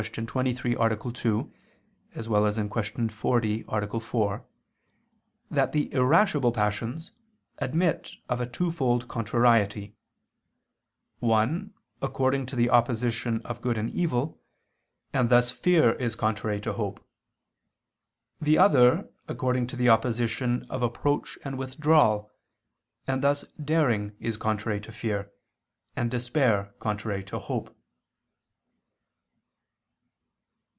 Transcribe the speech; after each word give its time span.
23, 0.11 0.75
A. 0.79 0.95
2; 0.97 1.13
Q. 1.91 3.07
40, 3.09 3.65
A. 3.67 3.99
4) 3.99 4.45
that 5.51 5.71
the 5.73 5.93
irascible 5.93 6.51
passions 6.51 7.11
admit 7.59 8.13
of 8.27 8.41
a 8.41 8.47
twofold 8.47 9.07
contrariety: 9.07 9.93
one, 11.19 11.71
according 12.01 12.47
to 12.47 12.55
the 12.55 12.67
opposition 12.71 13.43
of 13.43 13.61
good 13.61 13.77
and 13.77 13.91
evil, 13.91 14.41
and 15.13 15.29
thus 15.29 15.51
fear 15.51 15.91
is 15.93 16.15
contrary 16.15 16.59
to 16.61 16.73
hope: 16.73 17.07
the 18.41 18.57
other, 18.57 19.07
according 19.27 19.67
to 19.67 19.75
the 19.75 19.87
opposition 19.89 20.65
of 20.71 20.81
approach 20.81 21.37
and 21.45 21.59
withdrawal, 21.59 22.31
and 23.05 23.21
thus 23.23 23.45
daring 23.63 24.15
is 24.19 24.35
contrary 24.35 24.81
to 24.81 24.91
fear, 24.91 25.31
and 25.95 26.09
despair 26.09 26.73
contrary 26.79 27.23
to 27.23 27.37
hope. 27.37 27.77